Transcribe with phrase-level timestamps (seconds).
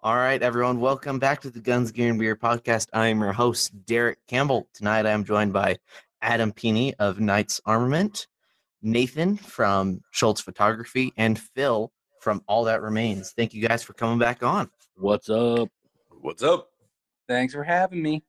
[0.00, 2.86] All right, everyone, welcome back to the Guns, Gear, and Beer podcast.
[2.92, 4.68] I am your host, Derek Campbell.
[4.72, 5.76] Tonight I am joined by
[6.22, 8.28] Adam Pini of Knights Armament,
[8.80, 11.90] Nathan from Schultz Photography, and Phil
[12.20, 13.32] from All That Remains.
[13.32, 14.70] Thank you guys for coming back on.
[14.94, 15.68] What's up?
[16.20, 16.68] What's up?
[17.26, 18.22] Thanks for having me.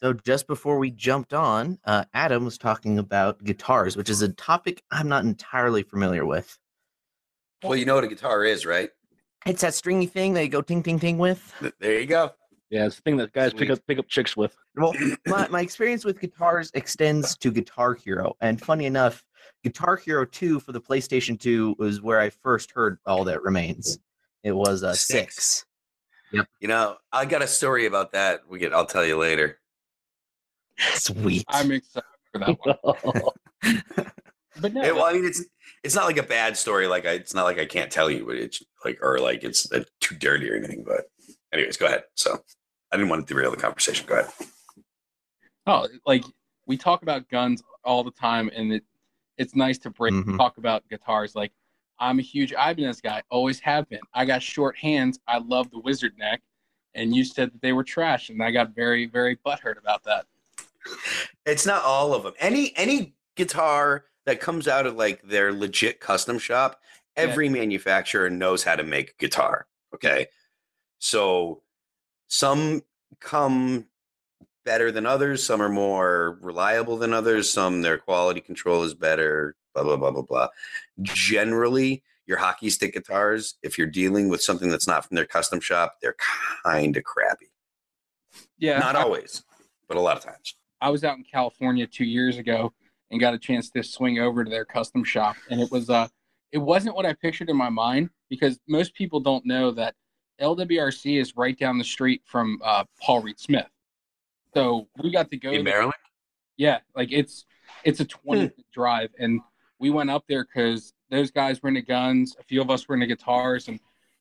[0.00, 4.30] So, just before we jumped on, uh, Adam was talking about guitars, which is a
[4.30, 6.58] topic I'm not entirely familiar with.
[7.62, 8.90] Well, you know what a guitar is, right?
[9.44, 11.52] It's that stringy thing that you go ting ting ting with.
[11.78, 12.32] There you go.
[12.70, 14.56] Yeah, it's the thing that guys pick up pick up chicks with.
[14.74, 14.92] Well,
[15.26, 18.34] my, my experience with guitars extends to Guitar Hero.
[18.40, 19.24] And funny enough,
[19.62, 23.98] Guitar Hero 2 for the PlayStation 2 was where I first heard All That Remains.
[24.42, 25.64] It was a Six.
[26.32, 26.44] six.
[26.60, 28.40] You know, I got a story about that.
[28.48, 28.74] We get.
[28.74, 29.58] I'll tell you later.
[30.94, 31.44] Sweet.
[31.48, 33.32] I'm excited for that
[33.62, 34.10] one.
[34.60, 35.44] But no, Yeah, well, I mean, it's
[35.82, 36.86] it's not like a bad story.
[36.86, 39.70] Like I, it's not like I can't tell you, but it's like or like it's
[39.72, 40.84] uh, too dirty or anything.
[40.86, 41.02] But
[41.52, 42.04] anyways, go ahead.
[42.14, 42.38] So
[42.92, 44.06] I didn't want to derail the conversation.
[44.06, 44.32] Go ahead.
[45.66, 46.24] oh, like
[46.66, 48.84] we talk about guns all the time, and it
[49.38, 50.36] it's nice to break Mhm.
[50.38, 51.34] talk about guitars.
[51.34, 51.52] Like
[51.98, 54.00] I'm a huge Ibanez guy, always have been.
[54.14, 55.18] I got short hands.
[55.28, 56.42] I love the Wizard neck,
[56.94, 60.26] and you said that they were trash, and I got very very butthurt about that.
[61.44, 62.32] It's not all of them.
[62.38, 66.80] Any any guitar that comes out of like their legit custom shop,
[67.16, 67.22] Yeah.
[67.24, 69.66] every manufacturer knows how to make a guitar.
[69.94, 70.26] Okay.
[70.98, 71.62] So
[72.28, 72.82] some
[73.20, 73.86] come
[74.64, 79.56] better than others, some are more reliable than others, some their quality control is better,
[79.74, 80.48] blah blah blah blah blah.
[81.02, 85.60] Generally, your hockey stick guitars, if you're dealing with something that's not from their custom
[85.60, 86.16] shop, they're
[86.64, 87.46] kind of crappy.
[88.58, 89.44] Yeah, Not I- always,
[89.86, 90.56] but a lot of times.
[90.80, 92.72] I was out in California two years ago
[93.10, 96.08] and got a chance to swing over to their custom shop, and it was uh,
[96.52, 99.94] it wasn't what I pictured in my mind because most people don't know that
[100.40, 103.68] LWRC is right down the street from uh, Paul Reed Smith.
[104.54, 105.50] So we got to go.
[105.50, 105.94] In Maryland?
[106.56, 107.44] Yeah, like it's
[107.84, 109.40] it's a twenty minute drive, and
[109.78, 112.36] we went up there because those guys were into guns.
[112.40, 113.78] A few of us were into guitars, and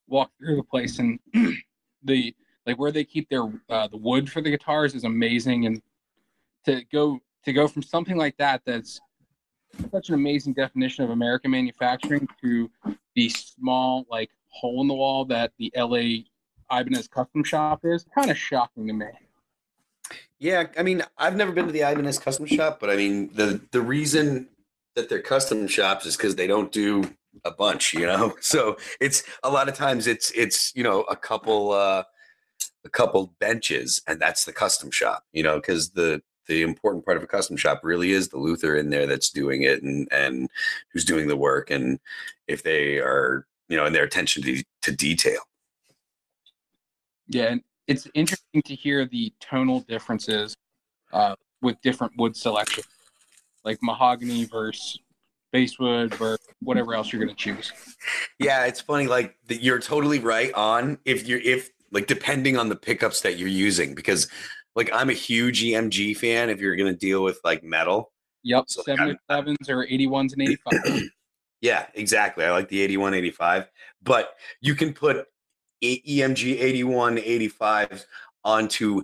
[0.07, 0.99] walked through the place.
[0.99, 1.19] And
[2.03, 2.35] the
[2.65, 5.65] like where they keep their uh, the wood for the guitars is amazing.
[5.65, 5.81] And
[6.65, 8.99] to go to go from something like that that's
[9.91, 12.69] such an amazing definition of American manufacturing to
[13.15, 16.23] the small like hole in the wall that the LA
[16.71, 19.05] Ibanez custom shop is kind of shocking to me.
[20.39, 23.61] Yeah, I mean, I've never been to the Ibanez custom shop, but I mean, the
[23.71, 24.49] the reason
[24.95, 27.03] that they're custom shops is because they don't do
[27.43, 28.35] a bunch, you know.
[28.41, 32.03] So it's a lot of times it's it's you know a couple uh
[32.85, 37.17] a couple benches, and that's the custom shop, you know, because the the important part
[37.17, 40.49] of a custom shop really is the luthier in there that's doing it and and
[40.91, 41.99] who's doing the work, and
[42.47, 45.41] if they are you know and their attention to, to detail.
[47.27, 50.55] Yeah, and it's interesting to hear the tonal differences
[51.13, 52.83] uh, with different wood selection,
[53.63, 54.99] like mahogany versus
[55.51, 57.71] basswood versus whatever else you're going to choose.
[58.39, 59.07] Yeah, it's funny.
[59.07, 63.37] Like that you're totally right on if you're if like depending on the pickups that
[63.37, 64.27] you're using because
[64.75, 66.49] like I'm a huge EMG fan.
[66.49, 68.11] If you're gonna deal with like metal,
[68.45, 71.09] Yep, So, like, I'm- 707s or 81s and 85s.
[71.61, 72.45] yeah, exactly.
[72.45, 73.67] I like the 81, 85,
[74.03, 75.25] but you can put
[75.83, 78.05] EMG 81, 85s
[78.43, 79.01] onto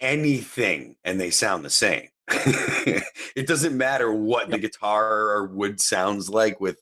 [0.00, 2.08] anything and they sound the same.
[2.28, 6.80] it doesn't matter what the guitar or wood sounds like with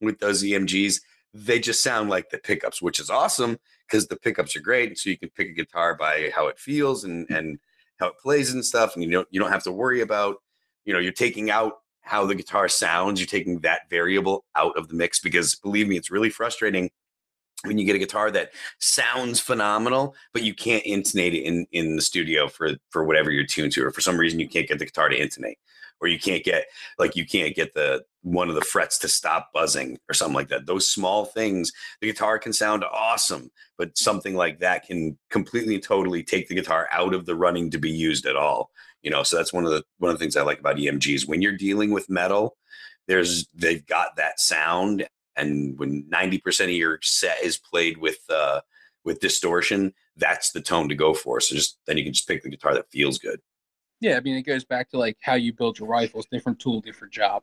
[0.00, 1.00] with those EMGs.
[1.34, 4.88] They just sound like the pickups, which is awesome because the pickups are great.
[4.88, 7.36] And so you can pick a guitar by how it feels and mm.
[7.36, 7.58] and
[7.98, 10.36] how it plays and stuff, and you don't you don't have to worry about
[10.84, 13.20] you know you're taking out how the guitar sounds.
[13.20, 16.90] You're taking that variable out of the mix because believe me, it's really frustrating
[17.64, 21.96] when you get a guitar that sounds phenomenal, but you can't intonate it in in
[21.96, 24.78] the studio for for whatever you're tuned to, or for some reason you can't get
[24.78, 25.58] the guitar to intonate,
[26.00, 26.66] or you can't get
[26.98, 30.48] like you can't get the one of the frets to stop buzzing or something like
[30.48, 30.66] that.
[30.66, 36.22] Those small things, the guitar can sound awesome, but something like that can completely totally
[36.22, 38.70] take the guitar out of the running to be used at all.
[39.02, 41.28] You know, so that's one of the one of the things I like about EMGs.
[41.28, 42.56] When you're dealing with metal,
[43.06, 48.60] there's they've got that sound and when 90% of your set is played with uh
[49.04, 52.42] with distortion that's the tone to go for so just then you can just pick
[52.42, 53.40] the guitar that feels good
[54.00, 56.80] Yeah, I mean, it goes back to like how you build your rifles, different tool,
[56.80, 57.42] different job.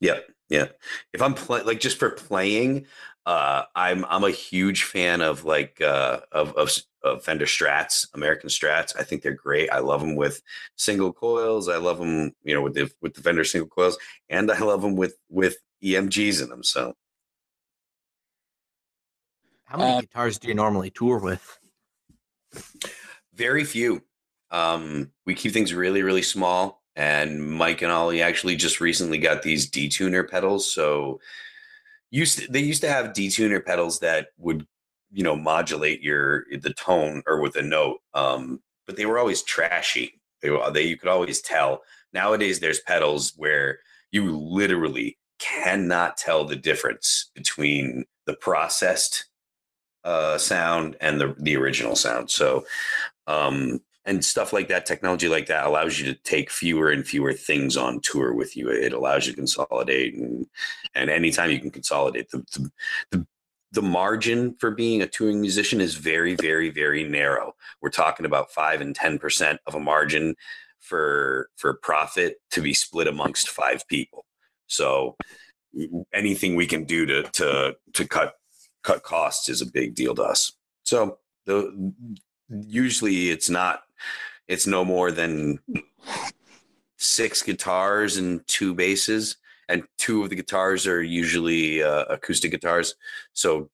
[0.00, 0.18] Yeah
[0.48, 0.66] yeah
[1.12, 2.86] if i'm playing like just for playing
[3.26, 6.70] uh i'm i'm a huge fan of like uh of of,
[7.02, 10.42] of fender strats american strats i think they're great i love them with
[10.76, 13.98] single coils i love them you know with the with the fender single coils
[14.28, 16.94] and i love them with with emgs in them so
[19.64, 21.58] How many Uh, guitars do you normally tour with?
[23.34, 24.02] Very few.
[24.50, 26.79] Um, we keep things really, really small.
[27.00, 30.70] And Mike and Ollie actually just recently got these detuner pedals.
[30.70, 31.18] So
[32.10, 34.66] used to, they used to have detuner pedals that would,
[35.10, 38.00] you know, modulate your the tone or with a note.
[38.12, 40.20] Um, but they were always trashy.
[40.42, 41.80] They, they you could always tell.
[42.12, 43.78] Nowadays, there's pedals where
[44.12, 49.24] you literally cannot tell the difference between the processed
[50.04, 52.30] uh, sound and the the original sound.
[52.30, 52.66] So,
[53.26, 53.80] um,
[54.10, 57.76] and stuff like that, technology like that allows you to take fewer and fewer things
[57.76, 58.68] on tour with you.
[58.68, 60.46] It allows you to consolidate, and
[60.96, 62.70] and anytime you can consolidate, the the,
[63.12, 63.26] the
[63.70, 67.54] the margin for being a touring musician is very, very, very narrow.
[67.80, 70.34] We're talking about five and ten percent of a margin
[70.80, 74.26] for for profit to be split amongst five people.
[74.66, 75.16] So
[76.12, 78.34] anything we can do to to to cut
[78.82, 80.52] cut costs is a big deal to us.
[80.82, 81.92] So the
[82.50, 83.82] usually it's not
[84.48, 85.60] it's no more than
[86.96, 89.36] six guitars and two basses
[89.68, 92.96] and two of the guitars are usually uh, acoustic guitars.
[93.32, 93.70] So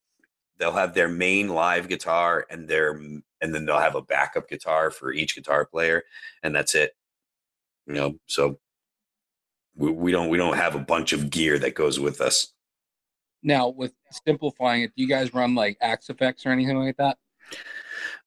[0.58, 4.90] they'll have their main live guitar and their and then they'll have a backup guitar
[4.90, 6.04] for each guitar player
[6.42, 6.94] and that's it.
[7.86, 8.58] You know so
[9.76, 12.52] we, we don't we don't have a bunch of gear that goes with us.
[13.42, 13.92] Now, with
[14.26, 17.16] simplifying it, do you guys run like Axe-Fx or anything like that?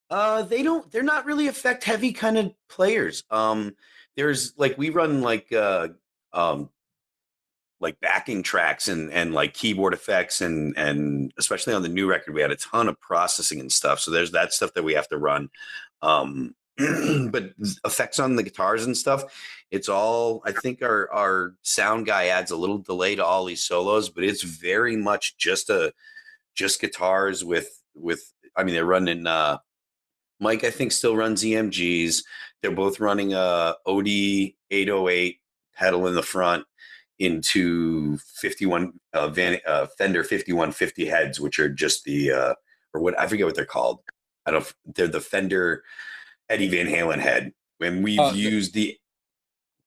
[0.09, 0.89] Uh, they don't.
[0.91, 3.23] They're not really effect heavy kind of players.
[3.29, 3.75] Um,
[4.15, 5.89] there's like we run like uh,
[6.33, 6.69] um,
[7.79, 12.33] like backing tracks and and like keyboard effects and and especially on the new record
[12.33, 13.99] we had a ton of processing and stuff.
[13.99, 15.49] So there's that stuff that we have to run.
[16.01, 16.55] Um,
[17.29, 17.51] but
[17.85, 19.23] effects on the guitars and stuff,
[19.69, 20.41] it's all.
[20.45, 24.23] I think our our sound guy adds a little delay to all these solos, but
[24.23, 25.93] it's very much just a
[26.55, 28.33] just guitars with with.
[28.55, 29.27] I mean, they're running.
[29.27, 29.59] Uh,
[30.39, 32.23] Mike, I think, still runs EMGs.
[32.61, 34.07] They're both running a OD
[34.71, 35.39] 808
[35.75, 36.65] pedal in the front
[37.19, 42.53] into 51 uh, Van, uh, Fender 5150 heads, which are just the uh,
[42.93, 43.99] or what I forget what they're called.
[44.45, 44.73] I don't.
[44.95, 45.83] They're the Fender
[46.49, 47.53] Eddie Van Halen head.
[47.77, 48.97] When we've Oh, used the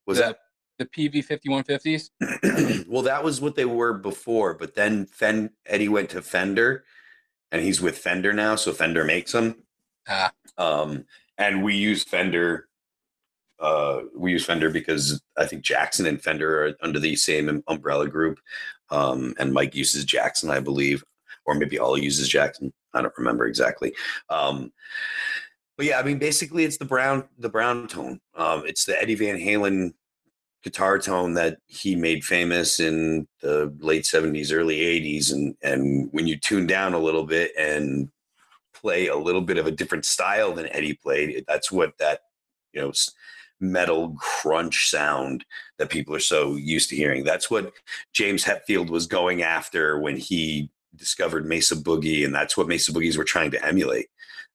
[0.06, 0.36] was the,
[0.78, 2.10] the PV fifty one fifties?
[2.88, 6.84] well that was what they were before, but then Fen Eddie went to Fender,
[7.50, 9.56] and he's with Fender now, so Fender makes them.
[10.08, 10.32] Ah.
[10.58, 11.04] Um,
[11.38, 12.68] and we use Fender.
[13.58, 17.64] Uh, we use Fender because I think Jackson and Fender are under the same um-
[17.68, 18.40] umbrella group.
[18.90, 21.02] Um, and Mike uses Jackson, I believe,
[21.46, 22.72] or maybe all uses Jackson.
[22.94, 23.94] I don't remember exactly.
[24.28, 24.72] Um,
[25.76, 28.20] but yeah, I mean, basically, it's the brown, the brown tone.
[28.34, 29.94] Um, it's the Eddie Van Halen
[30.62, 36.26] guitar tone that he made famous in the late '70s, early '80s, and and when
[36.26, 38.10] you tune down a little bit and
[38.82, 42.20] play a little bit of a different style than Eddie played, that's what that
[42.72, 42.92] you know
[43.60, 45.44] metal crunch sound
[45.78, 47.24] that people are so used to hearing.
[47.24, 47.72] That's what
[48.12, 53.16] James Hetfield was going after when he discovered Mesa Boogie, and that's what Mesa Boogies
[53.16, 54.08] were trying to emulate.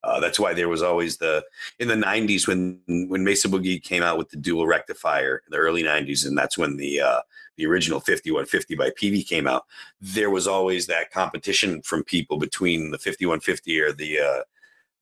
[0.03, 1.43] Uh, that's why there was always the
[1.79, 2.79] in the '90s when
[3.09, 6.57] when Mesa Boogie came out with the dual rectifier in the early '90s, and that's
[6.57, 7.21] when the uh,
[7.57, 9.65] the original 5150 by PV came out.
[9.99, 14.43] There was always that competition from people between the 5150 or the uh,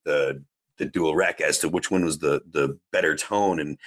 [0.04, 0.42] the
[0.78, 3.78] the dual rec as to which one was the the better tone and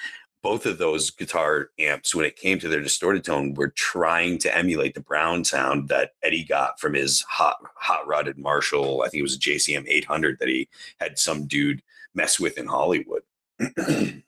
[0.41, 4.55] both of those guitar amps when it came to their distorted tone were trying to
[4.55, 9.19] emulate the brown sound that Eddie got from his hot hot rodded Marshall I think
[9.19, 10.67] it was a JCM 800 that he
[10.99, 11.81] had some dude
[12.13, 13.21] mess with in Hollywood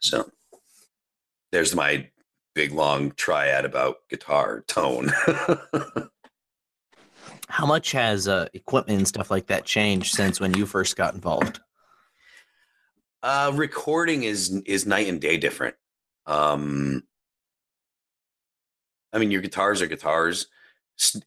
[0.00, 0.30] so
[1.52, 2.08] there's my
[2.56, 5.12] big long triad about guitar tone
[7.48, 11.14] How much has uh, equipment and stuff like that changed since when you first got
[11.14, 11.60] involved?
[13.22, 15.76] Uh, recording is is night and day different.
[16.26, 17.04] Um,
[19.12, 20.48] I mean, your guitars are guitars.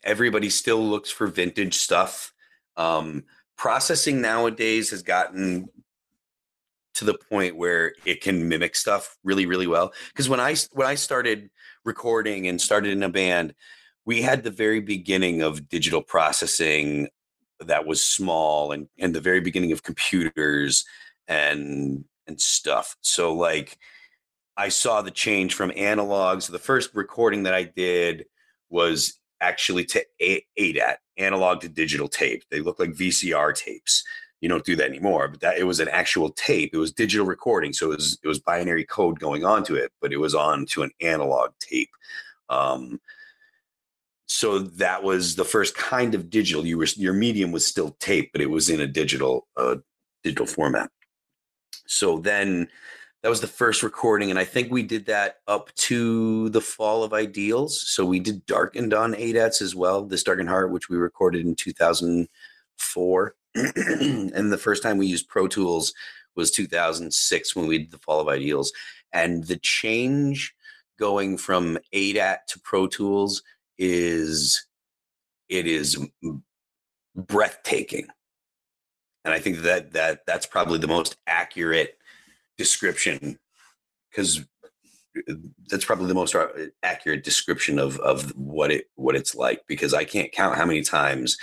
[0.04, 2.34] Everybody still looks for vintage stuff.
[2.76, 3.24] Um,
[3.58, 5.70] processing nowadays has gotten
[7.00, 9.94] to the point where it can mimic stuff really, really well.
[10.10, 11.50] Because when I when I started
[11.86, 13.56] recording and started in a band,
[14.06, 17.08] we had the very beginning of digital processing
[17.62, 20.86] that was small and and the very beginning of computers
[21.27, 22.98] and and stuff.
[23.00, 23.77] So like
[24.58, 26.41] I saw the change from analog.
[26.41, 28.25] So the first recording that I did
[28.70, 32.44] was actually to ADAT, analog to digital tape.
[32.51, 34.03] They look like VCR tapes.
[34.41, 36.74] You don't do that anymore, but that it was an actual tape.
[36.74, 40.13] It was digital recording, so it was it was binary code going onto it, but
[40.13, 41.89] it was on to an analog tape.
[42.50, 43.01] Um,
[44.27, 46.65] so that was the first kind of digital.
[46.65, 49.77] You were your medium was still tape, but it was in a digital uh,
[50.24, 50.89] digital format.
[51.88, 52.69] So then
[53.24, 57.03] that was the first recording, and I think we did that up to the fall
[57.03, 57.81] of Ideals.
[57.88, 61.55] So we did Darkened on ADATs as well, this Darkened Heart, which we recorded in
[61.55, 63.36] 2004.
[63.56, 65.94] and the first time we used Pro Tools
[66.36, 68.72] was 2006 when we did the Fall of Ideals.
[69.12, 70.53] And the change
[71.00, 73.41] going from ADAT to Pro Tools
[73.77, 74.68] is
[75.48, 75.98] it is
[77.15, 78.08] breathtaking.
[79.25, 81.98] And I think that that that's probably the most accurate
[82.58, 83.39] description
[84.10, 84.39] because
[85.29, 85.34] uh,
[85.70, 86.48] that's probably the most uh,
[86.84, 90.82] accurate description of of what it what it's like because I can't count how many
[90.82, 91.38] times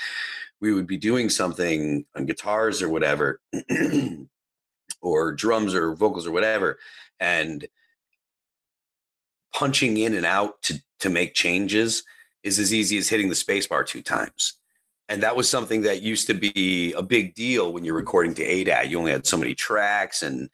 [0.61, 3.41] we would be doing something on guitars or whatever
[5.01, 6.79] or drums or vocals or whatever
[7.21, 7.67] and
[9.53, 12.03] punching in and out to to make changes
[12.43, 14.55] is as easy as hitting the spacebar two times
[15.09, 18.45] and that was something that used to be a big deal when you're recording to
[18.45, 18.89] ADAT.
[18.89, 20.51] You only had so many tracks, and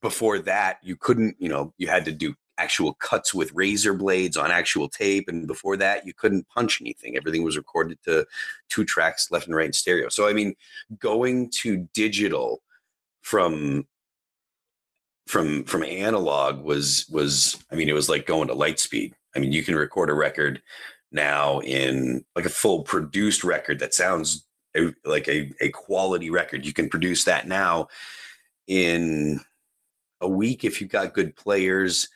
[0.00, 1.36] before that, you couldn't.
[1.38, 5.46] You know, you had to do actual cuts with razor blades on actual tape, and
[5.46, 7.16] before that, you couldn't punch anything.
[7.16, 8.26] Everything was recorded to
[8.68, 10.08] two tracks, left and right, in stereo.
[10.08, 10.54] So, I mean,
[10.98, 12.62] going to digital
[13.22, 13.86] from
[15.26, 19.14] from from analog was was I mean, it was like going to light speed.
[19.34, 20.62] I mean, you can record a record
[21.10, 26.64] now in like a full produced record that sounds a, like a, a quality record.
[26.66, 27.88] You can produce that now
[28.66, 29.40] in
[30.20, 32.08] a week if you've got good players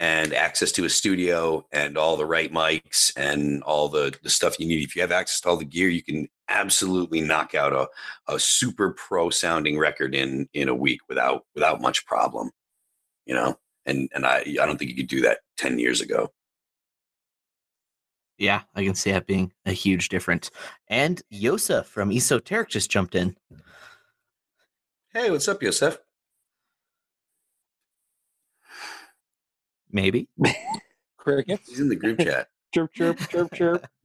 [0.00, 4.58] and access to a studio and all the right mics and all the, the stuff
[4.58, 4.82] you need.
[4.82, 7.88] If you have access to all the gear, you can absolutely knock out a,
[8.32, 12.50] a super pro sounding record in in a week without without much problem.
[13.26, 13.58] You know?
[13.86, 16.30] And and I I don't think you could do that 10 years ago.
[18.36, 20.50] Yeah, I can see that being a huge difference.
[20.88, 23.36] And Yosa from Esoteric just jumped in.
[25.12, 25.98] Hey, what's up, Yosef?
[29.94, 30.28] Maybe.
[31.16, 31.70] Crickets.
[31.70, 32.48] He's in the group chat.
[32.74, 33.86] Chirp, chirp, chirp, chirp.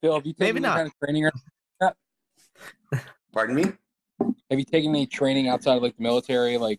[0.00, 0.76] Phil, have you taken Maybe any not.
[0.76, 1.24] kind of training?
[1.26, 1.32] Or,
[3.32, 3.64] Pardon me?
[4.48, 6.78] have you taken any training outside of like the military, like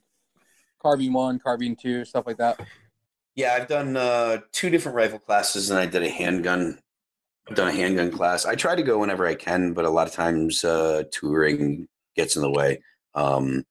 [0.82, 2.62] carbine one, carbine two, stuff like that?
[3.36, 6.80] Yeah, I've done uh, two different rifle classes, and I did a handgun.
[7.50, 8.46] I've done a handgun class.
[8.46, 12.38] I try to go whenever I can, but a lot of times uh, touring gets
[12.38, 12.82] in the way.
[13.16, 13.66] Um,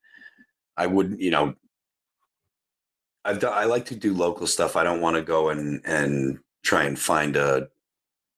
[0.80, 1.54] I wouldn't, you know,
[3.26, 3.52] I've done.
[3.52, 4.76] I like to do local stuff.
[4.76, 7.68] I don't want to go and and try and find a,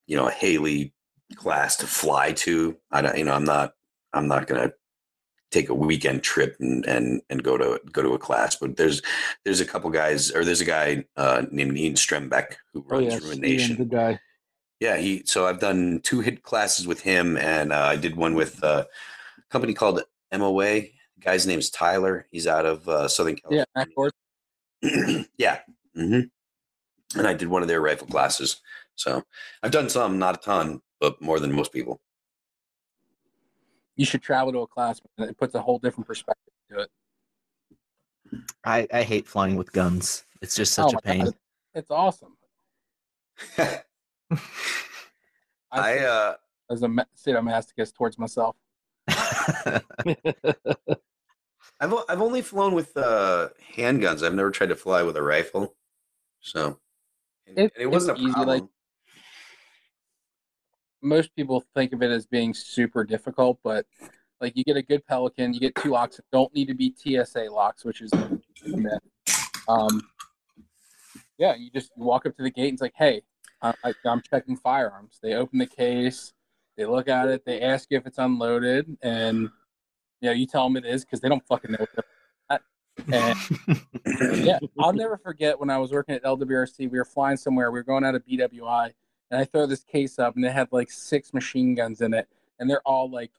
[0.09, 0.93] you know, a Haley
[1.37, 2.77] class to fly to.
[2.91, 3.75] I don't, you know, I'm not.
[4.13, 4.73] I'm not gonna
[5.53, 8.57] take a weekend trip and and and go to go to a class.
[8.57, 9.03] But there's
[9.45, 13.07] there's a couple guys, or there's a guy uh, named Ian Strembeck who Oh runs
[13.07, 13.77] yeah, Ruin Ian, Nation.
[13.77, 14.19] good guy.
[14.81, 15.23] Yeah, he.
[15.27, 18.85] So I've done two hit classes with him, and uh, I did one with uh,
[19.39, 20.03] a company called
[20.37, 20.83] MOA.
[21.23, 22.27] The guy's name's Tyler.
[22.33, 24.11] He's out of uh, Southern Yeah, California.
[24.83, 25.27] of course.
[25.39, 25.61] yeah.
[25.95, 26.21] hmm
[27.17, 28.61] And I did one of their rifle classes.
[28.97, 29.23] So
[29.63, 32.01] I've done some, not a ton, but more than most people.
[33.95, 35.01] You should travel to a class.
[35.19, 36.91] It puts a whole different perspective to it.
[38.65, 40.25] I, I hate flying with guns.
[40.41, 41.25] It's just such Oh a pain.
[41.27, 41.35] God,
[41.75, 42.37] It's awesome.
[45.71, 46.35] I feel uh,
[46.71, 48.57] as a ma- sadomasochist towards myself.
[51.83, 54.23] I've I've only flown with uh, handguns.
[54.25, 55.75] I've never tried to fly with a rifle.
[56.41, 56.79] So
[57.47, 58.69] and, It- and it wasn't easy, like- problem.
[61.05, 63.85] Most people think of it as being super difficult, but
[64.41, 66.95] like you get a good Pelican, you get two locks that don't need to be
[66.97, 68.13] TSA locks, which is
[68.65, 69.01] myth.
[69.67, 70.01] Um,
[71.39, 73.23] yeah, you just walk up to the gate and it's like, hey,
[73.63, 73.75] I,
[74.05, 75.19] I'm checking firearms.
[75.21, 76.33] They open the case,
[76.77, 79.51] they look at it, they ask you if it's unloaded, and
[80.23, 81.87] you know you tell them it is because they don't fucking know.
[83.11, 83.37] And
[84.45, 86.91] yeah, I'll never forget when I was working at LWRC.
[86.91, 87.71] We were flying somewhere.
[87.71, 88.93] We were going out of BWI,
[89.31, 92.29] and I throw this case up, and it had like six machine guns in it,
[92.59, 93.31] and they're all like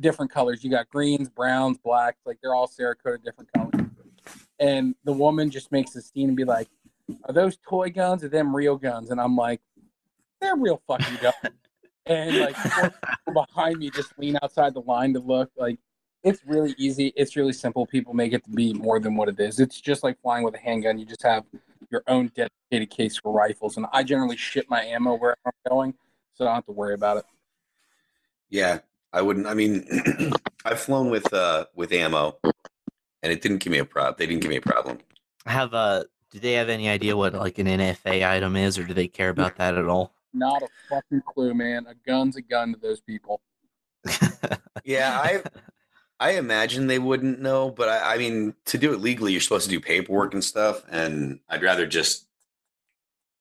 [0.00, 0.62] different colors.
[0.64, 3.86] You got greens, browns, blacks, like they're all Cerakote different colors.
[4.60, 6.68] And the woman just makes a scene and be like,
[7.24, 9.60] "Are those toy guns or them real guns?" And I'm like,
[10.40, 11.54] "They're real fucking guns."
[12.08, 12.92] And like people
[13.32, 15.50] behind me just lean outside the line to look.
[15.56, 15.78] Like
[16.22, 17.12] it's really easy.
[17.16, 17.86] It's really simple.
[17.86, 19.60] People make it to be more than what it is.
[19.60, 20.98] It's just like flying with a handgun.
[20.98, 21.44] You just have
[21.90, 25.94] your own dedicated case for rifles, and I generally ship my ammo where I'm going,
[26.34, 27.24] so I don't have to worry about it.
[28.50, 28.80] Yeah,
[29.12, 29.46] I wouldn't.
[29.46, 29.86] I mean,
[30.64, 32.38] I've flown with uh with ammo,
[33.22, 34.16] and it didn't give me a problem.
[34.18, 34.98] They didn't give me a problem.
[35.46, 38.84] I have uh do they have any idea what like an NFA item is or
[38.84, 40.12] do they care about that at all?
[40.32, 41.86] Not a fucking clue, man.
[41.86, 43.40] A gun's a gun to those people.
[44.84, 45.42] Yeah, I
[46.18, 49.64] I imagine they wouldn't know, but I, I mean, to do it legally, you're supposed
[49.64, 52.26] to do paperwork and stuff, and I'd rather just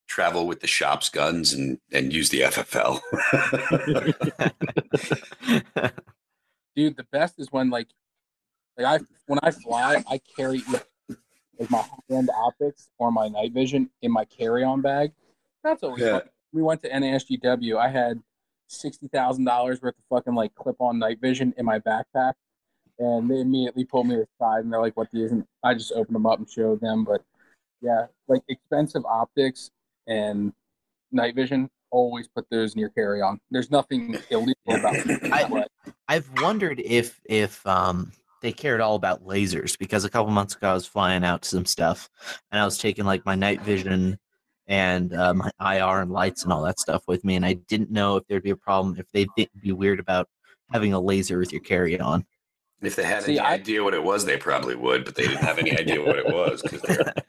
[0.08, 3.00] travel with the shop's guns and and use the FFL.
[6.78, 7.88] dude the best is when like
[8.78, 10.62] like i when i fly i carry
[11.60, 15.12] like my high-end optics or my night vision in my carry-on bag
[15.64, 16.20] that's always Yeah.
[16.54, 18.22] We went to nasgw i had
[18.70, 22.34] $60000 worth of fucking like clip-on night vision in my backpack.
[23.00, 26.16] And they immediately pulled me aside and they're like what these and i just opened
[26.16, 27.24] them up and showed them but
[27.82, 29.72] yeah like expensive optics
[30.08, 30.52] and
[31.12, 33.40] night vision always put those in your carry-on.
[33.50, 35.32] There's nothing illegal about it.
[35.32, 35.66] I-
[36.10, 38.12] I've wondered if if um
[38.42, 41.50] they cared all about lasers because a couple months ago I was flying out to
[41.50, 42.10] some stuff
[42.52, 44.20] and I was taking like my night vision
[44.68, 47.90] and uh, my IR and lights and all that stuff with me and I didn't
[47.92, 49.28] know if there'd be a problem if they'd
[49.62, 50.28] be weird about
[50.72, 52.26] having a laser with your carry on.
[52.82, 55.24] if they had See, any I- idea what it was, they probably would, but they
[55.24, 57.14] didn't have any idea what it was because they're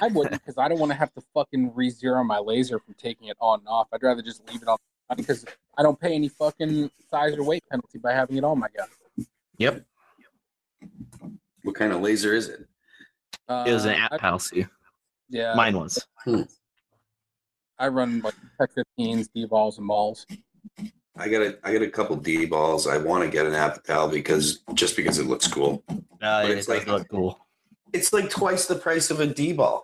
[0.00, 3.28] I wouldn't because I don't want to have to fucking re-zero my laser from taking
[3.28, 3.86] it on and off.
[3.92, 4.76] I'd rather just leave it on
[5.16, 5.44] because
[5.78, 8.88] I don't pay any fucking size or weight penalty by having it on my gun.
[9.58, 9.84] Yep,
[11.62, 12.66] what kind of laser is it?
[13.48, 14.52] Uh, it was an app I- house.
[14.52, 14.64] yeah,
[15.30, 16.04] Mine was.
[17.78, 20.26] I run like Tech 15s, DBALs, and balls.
[21.18, 22.90] I got a I got a couple DBALs.
[22.90, 25.82] I want to get an ATPIAL because just because it looks cool.
[26.22, 27.38] Uh, it it's does like- look cool.
[27.92, 29.82] It's like twice the price of a DBAL.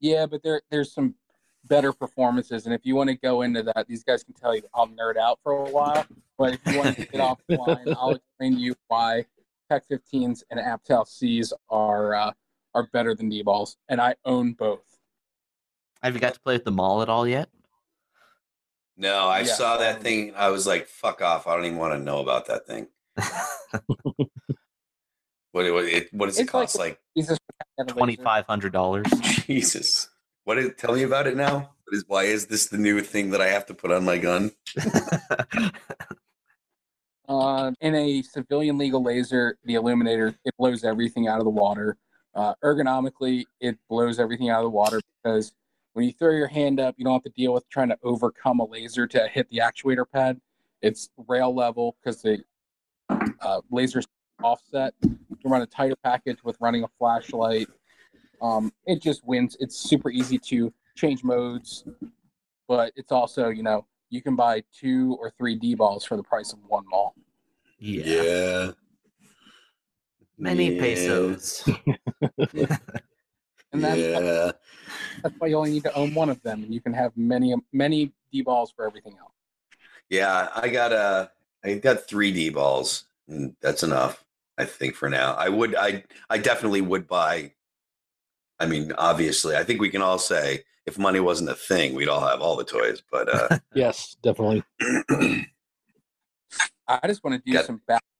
[0.00, 1.14] Yeah, but there there's some
[1.64, 4.62] better performances, and if you want to go into that, these guys can tell you
[4.74, 6.04] I'll nerd out for a while.
[6.38, 7.12] But if you want to get
[7.50, 9.26] offline, I'll explain to you why
[9.70, 12.32] PEQ-15s and ATPIAL-Cs are uh,
[12.74, 14.80] are better than DBALs, and I own both.
[16.02, 17.48] Have you got to play with the MAWL at all yet?
[18.96, 19.54] No, I Yeah.
[19.54, 20.34] saw that thing.
[20.36, 21.46] I was like, "Fuck off!
[21.46, 22.88] I don't even want to know about that thing."
[25.54, 26.78] What what, it, what does it It's like- cost?
[26.78, 27.38] Like, Jesus,
[27.88, 29.06] Twenty five hundred dollars.
[29.46, 30.08] Jesus,
[30.44, 30.70] what is?
[30.78, 31.54] Tell me about it now.
[31.84, 32.04] What is?
[32.06, 34.50] Why is this the new thing that I have to put on my gun?
[37.28, 41.98] Uh, in a civilian legal laser, the illuminator it blows everything out of the water.
[42.34, 45.52] Uh, ergonomically, it blows everything out of the water because
[45.92, 48.60] when you throw your hand up, you don't have to deal with trying to overcome
[48.60, 50.40] a laser to hit the actuator pad.
[50.80, 52.42] It's rail level because the
[53.40, 54.06] uh, laser's
[54.42, 54.94] offset.
[55.02, 57.68] You run a tighter package with running a flashlight.
[58.40, 59.56] Um, it just wins.
[59.60, 61.84] It's super easy to change modes,
[62.66, 66.52] but it's also you know you can buy two or three DBALs for the price
[66.52, 67.14] of one ball.
[68.04, 68.70] yeah.
[70.42, 70.80] Many Yeah.
[70.82, 71.68] pesos.
[73.74, 74.52] And that's, yeah.
[75.22, 77.54] that's why you only need to own one of them, and you can have many
[77.72, 79.32] many DBALs for everything else.
[80.10, 81.30] Yeah, I got a,
[81.64, 83.04] I got three DBALs.
[83.28, 84.26] And that's enough,
[84.58, 85.32] I think, for now.
[85.32, 87.52] I would I I definitely would buy.
[88.60, 92.08] I mean, obviously, I think we can all say if money wasn't a thing, we'd
[92.08, 93.02] all have all the toys.
[93.10, 94.64] But uh Yes, definitely.
[96.86, 98.11] I just want to do Got- some back, you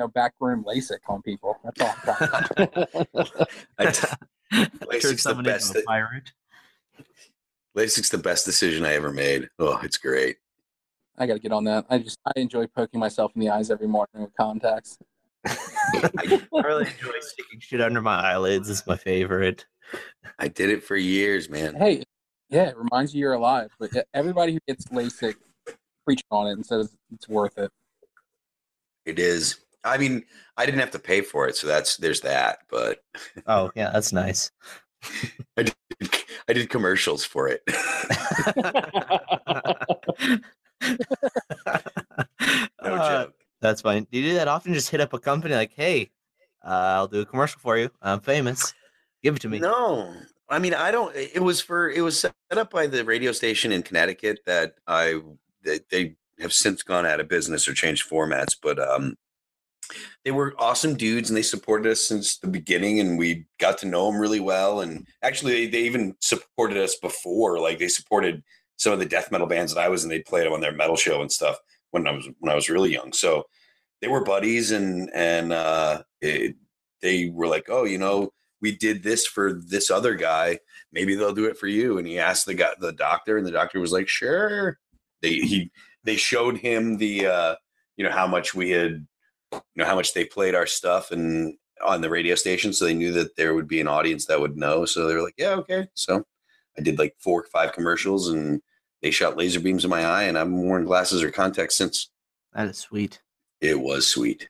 [0.00, 1.56] know, backroom LASIK on people.
[1.64, 1.94] That's all.
[2.06, 3.44] I'm trying to do.
[3.78, 4.06] I t-
[4.52, 6.32] Turn LASIK's the best a that- pirate.
[7.76, 9.48] LASIK's the best decision I ever made.
[9.60, 10.36] Oh, it's great.
[11.18, 11.86] I got to get on that.
[11.88, 14.98] I just I enjoy poking myself in the eyes every morning with contacts.
[15.46, 18.68] I really enjoy sticking shit under my eyelids.
[18.68, 19.66] It's my favorite.
[20.38, 21.74] I did it for years, man.
[21.76, 22.02] Hey,
[22.48, 23.70] yeah, it reminds you you're alive.
[23.78, 25.34] But everybody who gets LASIK
[26.04, 27.70] preaching on it and says it's worth it.
[29.04, 29.60] It is.
[29.84, 30.24] I mean,
[30.56, 32.58] I didn't have to pay for it, so that's there's that.
[32.68, 33.02] But
[33.46, 34.50] Oh yeah, that's nice.
[35.56, 35.74] I did,
[36.48, 37.62] I did commercials for it.
[42.82, 43.34] no Uh, joke.
[43.60, 44.06] That's fine.
[44.10, 44.72] Do you do that often?
[44.74, 46.10] Just hit up a company like, "Hey,
[46.64, 47.90] uh, I'll do a commercial for you.
[48.00, 48.72] I'm famous.
[49.22, 50.14] Give it to me." No,
[50.48, 51.14] I mean I don't.
[51.14, 55.20] It was for it was set up by the radio station in Connecticut that I
[55.64, 59.16] that they have since gone out of business or changed formats, but um,
[60.24, 63.86] they were awesome dudes and they supported us since the beginning, and we got to
[63.86, 64.80] know them really well.
[64.80, 67.58] And actually, they, they even supported us before.
[67.58, 68.42] Like they supported
[68.76, 70.10] some of the death metal bands that I was in.
[70.10, 71.56] They played them on their metal show and stuff
[71.90, 73.12] when I was when I was really young.
[73.12, 73.44] So
[74.00, 76.56] they were buddies, and and uh, it,
[77.02, 80.58] they were like, oh, you know we did this for this other guy.
[80.92, 81.98] Maybe they'll do it for you.
[81.98, 84.78] And he asked the guy, the doctor, and the doctor was like, sure.
[85.22, 85.70] They he
[86.04, 87.54] they showed him the uh,
[87.96, 89.06] you know how much we had,
[89.52, 92.94] you know how much they played our stuff and on the radio station, so they
[92.94, 94.84] knew that there would be an audience that would know.
[94.84, 95.88] So they were like, yeah, okay.
[95.94, 96.24] So
[96.78, 98.60] I did like four or five commercials, and
[99.02, 102.10] they shot laser beams in my eye, and I've worn glasses or contacts since.
[102.52, 103.20] That is sweet.
[103.60, 104.48] It was sweet.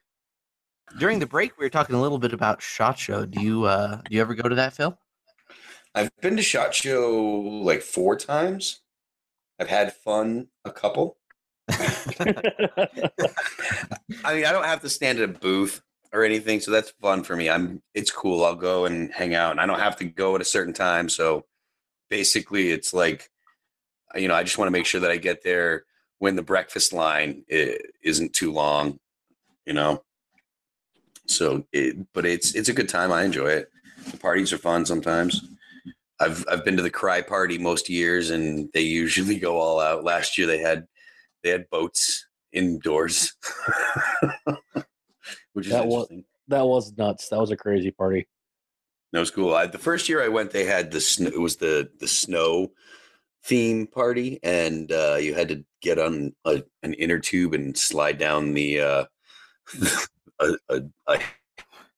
[0.98, 3.24] During the break, we were talking a little bit about Shot Show.
[3.24, 4.98] Do you uh do you ever go to that, Phil?
[5.94, 7.20] I've been to Shot Show
[7.64, 8.80] like four times.
[9.60, 11.18] I've had fun a couple.
[14.24, 17.22] I mean, I don't have to stand at a booth or anything, so that's fun
[17.22, 17.48] for me.
[17.48, 18.44] I'm it's cool.
[18.44, 21.09] I'll go and hang out, and I don't have to go at a certain time.
[21.09, 21.44] So
[22.09, 23.30] basically, it's like
[24.14, 25.85] you know, I just want to make sure that I get there
[26.18, 28.98] when the breakfast line isn't too long.
[29.66, 30.02] You know,
[31.26, 33.12] so it, but it's it's a good time.
[33.12, 33.70] I enjoy it.
[34.11, 35.42] The parties are fun sometimes.
[36.18, 40.04] I've I've been to the Crye party most years, and they usually go all out.
[40.04, 40.87] Last year they had
[41.42, 43.33] they had boats indoors,
[45.53, 46.24] which is That was- interesting.
[46.48, 47.29] that was nuts.
[47.29, 48.26] That was a crazy party.
[49.12, 49.55] That was cool.
[49.55, 51.29] I, the first year I went, they had the snow.
[51.29, 52.70] It was the the snow
[53.44, 58.18] theme party, and uh, you had to get on a, an inner tube and slide
[58.18, 59.05] down the uh,
[60.38, 61.18] a, a, a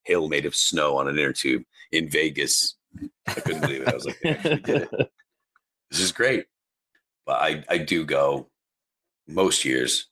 [0.05, 2.75] hill made of snow on an inner tube in Vegas.
[3.27, 3.87] I couldn't believe it.
[3.89, 5.11] I was like, they actually did it.
[5.91, 6.45] This is great.
[7.27, 8.49] But I I do go
[9.27, 10.07] most years.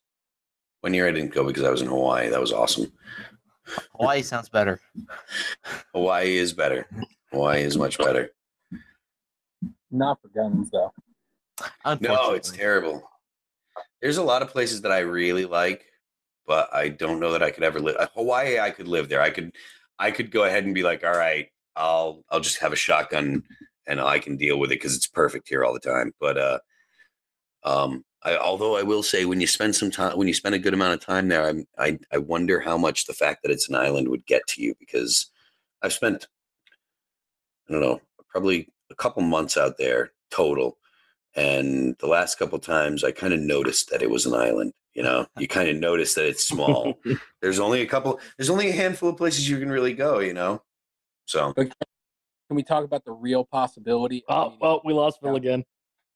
[0.81, 2.29] One year I didn't go because I was in Hawaii.
[2.29, 2.91] That was awesome.
[3.95, 4.79] Hawaii sounds better.
[5.93, 6.87] Hawaii is better.
[7.31, 8.31] Hawaii is much better.
[9.91, 10.91] Not for guns though.
[11.99, 13.07] No, it's terrible.
[14.01, 15.85] There's a lot of places that I really like,
[16.47, 17.97] but I don't know that I could ever live.
[17.99, 19.21] uh, Hawaii, I could live there.
[19.21, 19.51] I could,
[19.99, 23.43] I could go ahead and be like, all right, I'll, I'll just have a shotgun
[23.85, 26.13] and I can deal with it because it's perfect here all the time.
[26.19, 26.59] But, uh,
[27.63, 30.59] um, I, although I will say, when you spend some time, when you spend a
[30.59, 33.67] good amount of time there, I'm, I, I wonder how much the fact that it's
[33.69, 35.31] an island would get to you because
[35.81, 36.27] I've spent,
[37.67, 40.77] I don't know, probably a couple months out there total
[41.35, 45.01] and the last couple times i kind of noticed that it was an island you
[45.03, 46.99] know you kind of notice that it's small
[47.41, 50.33] there's only a couple there's only a handful of places you can really go you
[50.33, 50.61] know
[51.25, 51.71] so Can
[52.51, 54.23] we talk about the real possibility?
[54.27, 55.37] oh, meeting- well, we lost Phil Yeah.
[55.37, 55.65] again.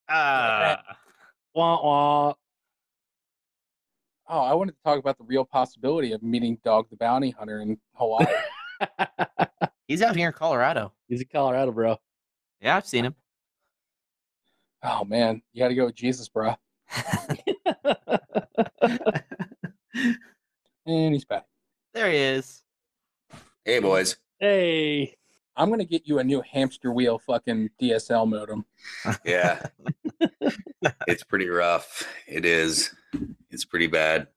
[0.10, 0.82] Ah,
[1.56, 2.34] Wah, wah.
[4.28, 7.62] Oh, I wanted to talk about the real possibility of meeting Dog the Bounty Hunter
[7.62, 8.26] in Hawaii.
[9.88, 10.92] he's out here in Colorado.
[11.08, 11.98] He's in Colorado, bro.
[12.60, 13.16] Yeah, I've seen him.
[14.84, 16.56] oh man, you got to go with Jesus, bro.
[20.88, 21.46] And he's back.
[21.94, 22.62] there he is.
[23.64, 25.16] hey boys hey.
[25.58, 28.66] I'm gonna get you a new hamster wheel fucking DSL modem.
[29.26, 29.66] yeah
[31.08, 32.94] it's pretty rough it is
[33.52, 34.28] it's pretty bad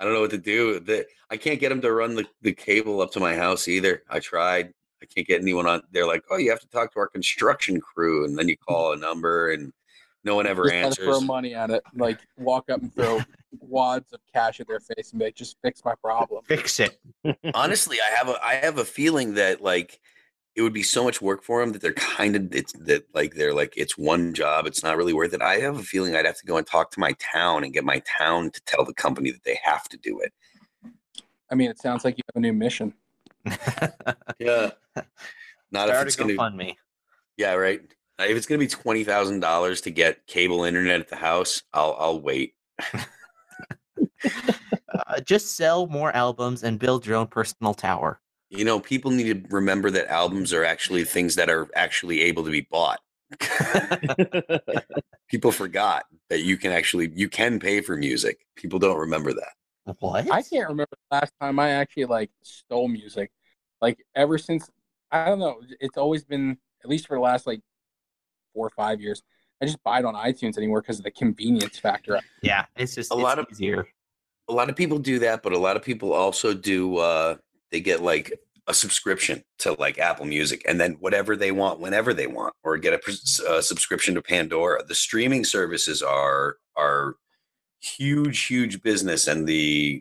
[0.00, 2.52] i don't know what to do the, i can't get them to run the, the
[2.52, 6.22] cable up to my house either i tried i can't get anyone on they're like
[6.30, 9.52] oh you have to talk to our construction crew and then you call a number
[9.52, 9.72] and
[10.24, 11.82] no one ever Just answers throw money at it.
[11.96, 13.20] Like walk up and throw
[13.58, 16.44] wads of cash at their face and be like, just fix my problem.
[16.44, 17.00] Fix it.
[17.54, 20.00] honestly i have a i have a feeling that like
[20.54, 23.34] it would be so much work for them that they're kind of it's that like
[23.34, 26.26] they're like it's one job it's not really worth it i have a feeling i'd
[26.26, 28.94] have to go and talk to my town and get my town to tell the
[28.94, 30.32] company that they have to do it
[31.50, 32.94] I mean, it sounds like you have a new mission.
[34.38, 34.70] yeah
[35.70, 36.76] not if it's gonna GoFundMe.
[37.36, 37.80] yeah right
[38.18, 41.96] if it's gonna be twenty thousand dollars to get cable internet at the house i'll
[41.98, 42.54] i'll wait
[44.94, 48.20] Uh, just sell more albums and build your own personal tower.
[48.52, 52.44] You know people need to remember that albums are actually things that are actually able
[52.44, 53.00] to be bought
[55.28, 59.52] people forgot that you can actually you can pay for music people don't remember that
[60.00, 60.30] What?
[60.30, 63.30] I can't remember the last time I actually like stole music.
[63.80, 64.70] Like ever since
[65.10, 67.60] I don't know, it's always been at least for the last like
[68.54, 69.22] four or five years.
[69.60, 72.20] I just buy it on iTunes anymore because of the convenience factor.
[72.42, 73.86] Yeah, it's just A it's lot of- easier.
[74.48, 77.36] a lot of people do that but a lot of people also do uh
[77.72, 78.32] they get like
[78.68, 82.78] a subscription to like apple music and then whatever they want whenever they want or
[82.78, 87.16] get a, a subscription to pandora the streaming services are are
[87.80, 90.00] huge huge business and the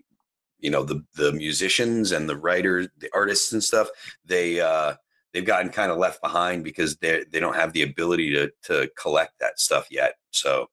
[0.59, 3.87] you know the the musicians and the writers the artists and stuff
[4.25, 4.93] they uh
[5.33, 8.87] they've gotten kind of left behind because they they don't have the ability to to
[8.95, 10.69] collect that stuff yet so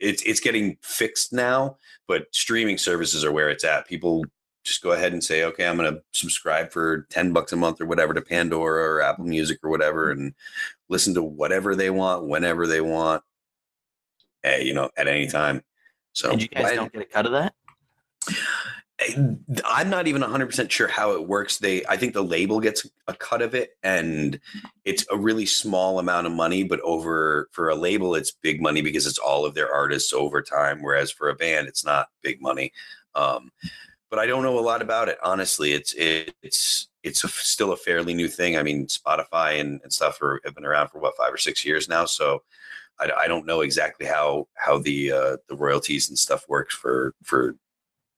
[0.00, 1.76] it's it's getting fixed now
[2.08, 3.86] but streaming services are where it's at.
[3.86, 4.24] People
[4.68, 7.80] just go ahead and say, okay, I'm going to subscribe for 10 bucks a month
[7.80, 10.34] or whatever to Pandora or Apple Music or whatever and
[10.88, 13.22] listen to whatever they want, whenever they want,
[14.44, 15.62] eh, you know, at any time.
[16.12, 17.54] So and you guys why- don't get a cut of that?
[19.64, 21.58] I'm not even 100% sure how it works.
[21.58, 24.40] They I think the label gets a cut of it and
[24.84, 28.82] it's a really small amount of money but over for a label it's big money
[28.82, 32.42] because it's all of their artists over time whereas for a band it's not big
[32.42, 32.72] money.
[33.14, 33.52] Um,
[34.10, 35.18] but I don't know a lot about it.
[35.22, 38.56] Honestly, it's it, it's it's a, still a fairly new thing.
[38.56, 41.64] I mean, Spotify and, and stuff are, have been around for what five or six
[41.64, 42.42] years now, so
[43.00, 47.14] I, I don't know exactly how how the uh, the royalties and stuff works for
[47.22, 47.56] for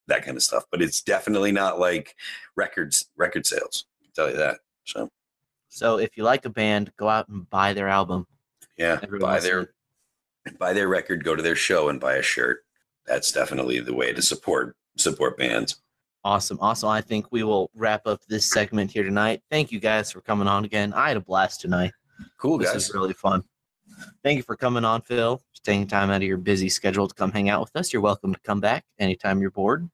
[0.08, 0.64] that kind of stuff.
[0.70, 2.16] But it's definitely not like
[2.56, 3.86] records record sales.
[4.00, 4.58] I can tell you that.
[4.84, 5.10] So
[5.68, 8.26] So if you like a band, go out and buy their album.
[8.76, 9.70] yeah, Everyone buy their
[10.58, 12.64] buy their record, go to their show, and buy a shirt.
[13.06, 15.76] That's definitely the way to support support bands.
[16.24, 16.58] Awesome.
[16.60, 16.90] Awesome.
[16.90, 19.42] I think we will wrap up this segment here tonight.
[19.50, 20.92] Thank you guys for coming on again.
[20.92, 21.92] I had a blast tonight.
[22.38, 22.88] Cool This guys.
[22.88, 23.42] is really fun.
[24.22, 25.42] Thank you for coming on, Phil.
[25.62, 27.92] Taking time out of your busy schedule to come hang out with us.
[27.92, 29.88] You're welcome to come back anytime you're bored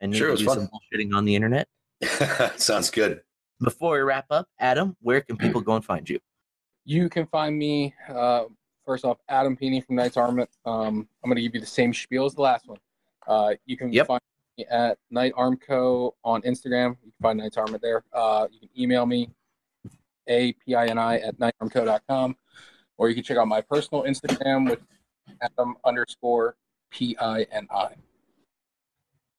[0.00, 0.58] and need Sure, it was do fun.
[0.58, 1.68] some bullshitting on the internet.
[2.56, 3.20] Sounds good.
[3.60, 6.18] Before we wrap up, Adam, where can people go and find you?
[6.84, 8.44] You can find me uh,
[8.84, 10.50] first off, Adam Pini from Knights Armament.
[10.64, 12.78] Um, I'm going to give you the same spiel as the last one.
[13.26, 14.06] Uh, you can Yep.
[14.06, 14.20] find
[14.58, 16.96] me at Knight Armco on Instagram.
[17.02, 18.04] You can find Knights Armament there.
[18.12, 19.30] Uh, you can email me
[20.28, 22.36] a p i n i at knightarmco.com,
[22.96, 24.80] or you can check out my personal Instagram with
[25.40, 26.56] Adam underscore
[26.90, 27.94] p i n i.